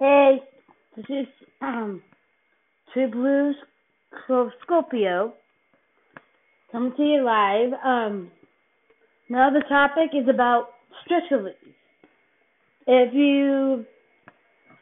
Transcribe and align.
Hey, 0.00 0.38
this 0.96 1.04
is 1.10 1.26
um 1.60 2.02
True 2.94 3.52
Scorpio 4.62 5.34
coming 6.72 6.94
to 6.96 7.02
you 7.02 7.22
live. 7.22 7.74
Um, 7.84 8.30
now 9.28 9.50
the 9.50 9.60
topic 9.68 10.12
is 10.14 10.26
about 10.26 10.68
stress 11.04 11.24
relief. 11.30 11.54
If 12.86 13.12
you, 13.12 13.84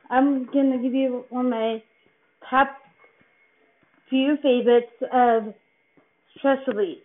I'm 0.09 0.47
gonna 0.53 0.81
give 0.81 0.95
you 0.95 1.25
one 1.31 1.47
of 1.47 1.51
my 1.51 1.83
top 2.49 2.69
few 4.09 4.37
favorites 4.41 4.93
of 5.13 5.53
stress 6.39 6.59
relief 6.69 6.99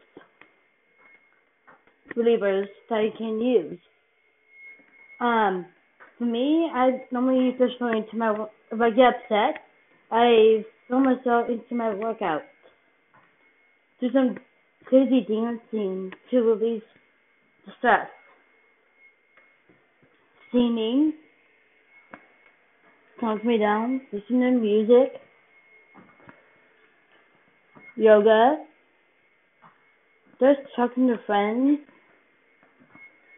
relievers 2.16 2.68
that 2.92 3.02
you 3.06 3.12
can 3.18 3.42
use. 3.42 3.80
Um, 5.20 5.66
me, 6.32 6.70
I 6.74 7.02
normally 7.12 7.56
this 7.60 7.72
one 7.80 7.98
into 7.98 8.18
my 8.18 8.46
if 8.72 8.82
I 8.82 8.90
get 8.90 9.16
upset, 9.16 9.64
I 10.12 10.64
throw 10.88 11.00
myself 11.00 11.50
into 11.50 11.76
my 11.76 11.94
workout. 11.94 12.42
Do 14.00 14.08
some 14.12 14.38
crazy 14.86 15.26
dancing 15.28 16.12
to 16.32 16.42
release 16.42 16.84
the 17.66 17.72
stress. 17.78 18.08
Singing 20.52 21.14
calms 23.20 23.44
me 23.44 23.58
down. 23.58 24.02
Listening 24.12 24.54
to 24.54 24.60
music. 24.60 25.22
Yoga. 27.96 28.58
Just 30.40 30.60
talking 30.76 31.08
to 31.08 31.18
friends 31.26 31.80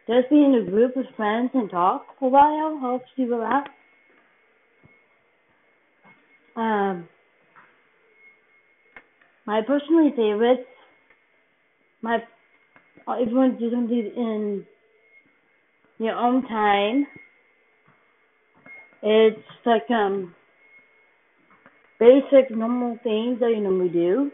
just 0.06 0.30
be 0.30 0.36
in 0.36 0.54
a 0.54 0.70
group 0.70 0.96
with 0.96 1.06
friends 1.16 1.50
and 1.54 1.68
talk 1.70 2.06
for 2.18 2.26
a 2.26 2.30
while 2.30 2.78
helps 2.80 3.06
you 3.16 3.28
relax. 3.28 3.70
Um, 6.54 7.08
my 9.46 9.60
personally 9.66 10.10
favorite, 10.16 10.66
my 12.02 12.18
if 13.08 13.28
you 13.28 13.36
want 13.36 13.58
to 13.58 13.70
do 13.70 13.74
something 13.74 14.12
in 14.16 14.66
your 15.98 16.14
own 16.14 16.42
time, 16.48 17.06
it's 19.02 19.38
like 19.64 19.90
um 19.90 20.34
basic 21.98 22.50
normal 22.50 22.98
things 23.02 23.40
that 23.40 23.50
you 23.50 23.60
normally 23.60 23.88
do, 23.88 24.30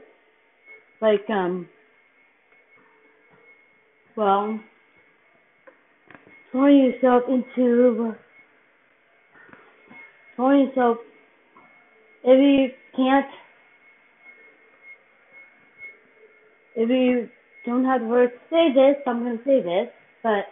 like 1.01 1.29
um 1.29 1.69
well 4.17 4.61
throwing 6.53 6.93
yourself 6.93 7.25
into 7.29 8.15
throwing 10.37 10.69
yourself 10.69 10.99
if 12.25 12.39
you 12.39 12.69
can't 12.95 13.27
if 16.75 16.89
you 16.89 17.29
don't 17.67 17.85
have 17.85 18.03
words 18.03 18.33
to 18.33 18.57
say 18.57 18.73
this, 18.73 18.97
I'm 19.07 19.23
gonna 19.25 19.39
say 19.45 19.63
this, 19.63 19.89
but 20.23 20.47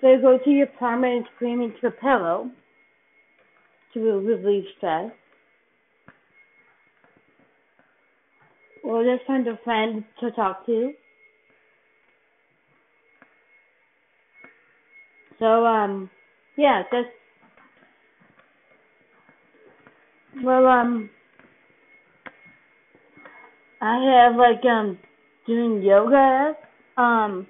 so 0.00 0.16
go 0.20 0.38
to 0.42 0.50
your 0.50 0.66
plumber 0.78 1.06
and 1.06 1.24
scream 1.34 1.60
into 1.60 1.86
a 1.86 1.90
pillow 1.90 2.50
to 3.94 4.00
relieve 4.00 4.64
stress. 4.76 5.10
Or 8.84 9.02
just 9.02 9.26
find 9.26 9.48
a 9.48 9.58
friend 9.64 10.04
to 10.20 10.30
talk 10.32 10.64
to. 10.66 10.92
So 15.38 15.66
um 15.66 16.10
yeah, 16.56 16.82
just 16.92 17.08
well 20.42 20.66
um 20.66 21.10
I 23.80 23.98
have 24.04 24.36
like 24.36 24.64
um 24.64 24.98
doing 25.46 25.82
yoga, 25.82 26.54
um 26.96 27.46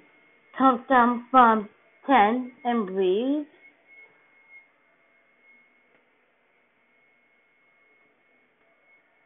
count 0.57 0.87
down 0.89 1.25
from 1.31 1.69
ten 2.05 2.51
and 2.63 2.85
breathe. 2.87 3.45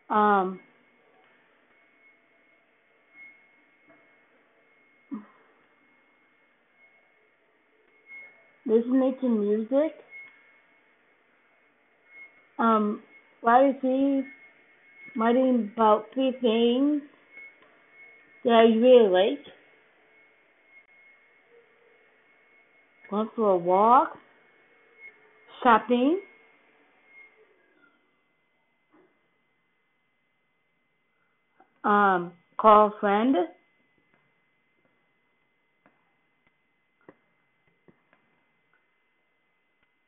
Um 0.09 0.59
listening 8.71 9.15
to 9.19 9.27
music. 9.27 9.93
Um, 12.57 13.01
writing, 13.43 14.25
writing 15.17 15.71
about 15.73 16.05
three 16.13 16.31
things 16.39 17.01
that 18.45 18.53
I 18.53 18.63
really 18.63 19.09
like. 19.09 19.45
Going 23.09 23.29
for 23.35 23.51
a 23.51 23.57
walk, 23.57 24.13
shopping, 25.61 26.21
um, 31.83 32.31
call 32.57 32.87
a 32.87 32.99
friend. 33.01 33.35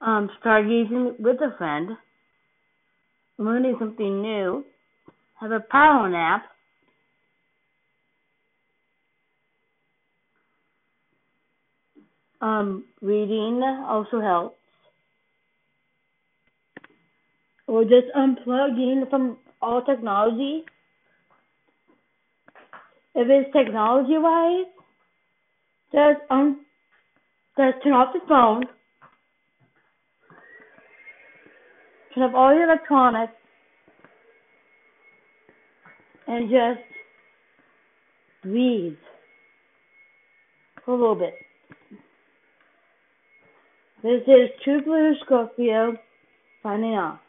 Um, 0.03 0.29
stargazing 0.43 1.19
with 1.19 1.37
a 1.41 1.55
friend, 1.57 1.91
learning 3.37 3.75
something 3.79 4.21
new, 4.21 4.65
have 5.39 5.51
a 5.51 5.61
power 5.61 6.09
nap, 6.09 6.45
um, 12.41 12.85
reading 13.01 13.61
also 13.87 14.19
helps, 14.19 14.59
or 17.67 17.83
just 17.83 18.07
unplugging 18.15 19.09
from 19.09 19.37
all 19.61 19.81
technology. 19.81 20.65
If 23.15 23.27
it's 23.29 23.53
technology 23.53 24.17
wise, 24.17 24.65
just 25.93 26.19
um, 26.29 26.65
just 27.57 27.83
turn 27.83 27.93
off 27.93 28.13
the 28.13 28.19
phone 28.27 28.63
turn 32.13 32.24
off 32.24 32.35
all 32.35 32.53
your 32.53 32.66
electronics 32.66 33.34
and 36.28 36.50
just 36.50 36.85
breathe 38.44 38.97
for 40.84 40.94
a 40.94 40.97
little 40.97 41.16
bit. 41.16 41.34
This 44.03 44.22
is 44.28 44.50
True 44.63 44.81
Blue 44.84 45.13
Scorpio 45.24 45.96
signing 46.62 46.96
off. 46.96 47.19